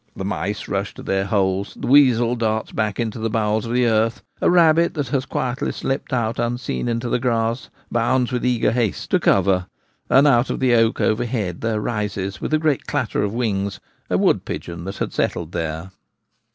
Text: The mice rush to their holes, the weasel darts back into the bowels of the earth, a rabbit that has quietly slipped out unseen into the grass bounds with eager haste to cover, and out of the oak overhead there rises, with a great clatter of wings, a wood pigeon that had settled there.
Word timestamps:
The 0.15 0.25
mice 0.25 0.67
rush 0.67 0.95
to 0.95 1.03
their 1.03 1.25
holes, 1.25 1.77
the 1.79 1.85
weasel 1.85 2.35
darts 2.35 2.71
back 2.71 2.99
into 2.99 3.19
the 3.19 3.29
bowels 3.29 3.67
of 3.67 3.73
the 3.73 3.85
earth, 3.85 4.23
a 4.41 4.49
rabbit 4.49 4.95
that 4.95 5.09
has 5.09 5.27
quietly 5.27 5.71
slipped 5.71 6.11
out 6.11 6.39
unseen 6.39 6.87
into 6.87 7.07
the 7.07 7.19
grass 7.19 7.69
bounds 7.91 8.31
with 8.31 8.43
eager 8.43 8.71
haste 8.71 9.11
to 9.11 9.19
cover, 9.19 9.67
and 10.09 10.25
out 10.25 10.49
of 10.49 10.59
the 10.59 10.73
oak 10.73 10.99
overhead 11.01 11.61
there 11.61 11.79
rises, 11.79 12.41
with 12.41 12.51
a 12.51 12.57
great 12.57 12.87
clatter 12.87 13.21
of 13.21 13.31
wings, 13.35 13.79
a 14.09 14.17
wood 14.17 14.43
pigeon 14.43 14.85
that 14.85 14.97
had 14.97 15.13
settled 15.13 15.51
there. 15.51 15.91